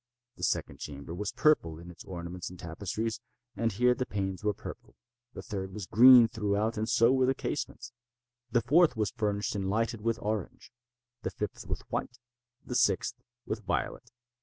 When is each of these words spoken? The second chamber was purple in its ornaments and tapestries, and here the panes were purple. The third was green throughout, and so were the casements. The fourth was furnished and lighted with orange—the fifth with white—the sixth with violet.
The 0.35 0.43
second 0.43 0.79
chamber 0.79 1.13
was 1.13 1.31
purple 1.31 1.77
in 1.77 1.91
its 1.91 2.03
ornaments 2.05 2.49
and 2.49 2.57
tapestries, 2.57 3.21
and 3.55 3.71
here 3.71 3.93
the 3.93 4.07
panes 4.07 4.43
were 4.43 4.51
purple. 4.55 4.95
The 5.35 5.43
third 5.43 5.75
was 5.75 5.85
green 5.85 6.27
throughout, 6.27 6.75
and 6.75 6.89
so 6.89 7.11
were 7.13 7.27
the 7.27 7.35
casements. 7.35 7.91
The 8.51 8.61
fourth 8.63 8.97
was 8.97 9.11
furnished 9.11 9.53
and 9.53 9.69
lighted 9.69 10.01
with 10.01 10.17
orange—the 10.19 11.29
fifth 11.29 11.67
with 11.67 11.81
white—the 11.91 12.75
sixth 12.75 13.21
with 13.45 13.59
violet. 13.63 14.09